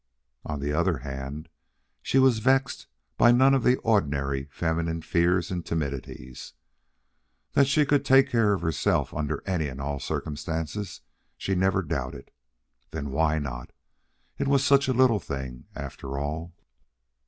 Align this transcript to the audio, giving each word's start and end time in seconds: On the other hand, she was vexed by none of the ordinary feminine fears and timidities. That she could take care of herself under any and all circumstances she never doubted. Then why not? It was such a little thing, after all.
On 0.43 0.59
the 0.59 0.73
other 0.73 0.97
hand, 0.97 1.47
she 2.01 2.17
was 2.17 2.39
vexed 2.39 2.87
by 3.17 3.31
none 3.31 3.53
of 3.53 3.61
the 3.61 3.75
ordinary 3.81 4.47
feminine 4.49 5.03
fears 5.03 5.51
and 5.51 5.63
timidities. 5.63 6.53
That 7.53 7.67
she 7.67 7.85
could 7.85 8.03
take 8.03 8.27
care 8.27 8.53
of 8.53 8.63
herself 8.63 9.13
under 9.13 9.43
any 9.47 9.67
and 9.67 9.79
all 9.79 9.99
circumstances 9.99 11.01
she 11.37 11.53
never 11.53 11.83
doubted. 11.83 12.31
Then 12.89 13.11
why 13.11 13.37
not? 13.37 13.73
It 14.39 14.47
was 14.47 14.65
such 14.65 14.87
a 14.87 14.93
little 14.93 15.19
thing, 15.19 15.65
after 15.75 16.17
all. 16.17 16.51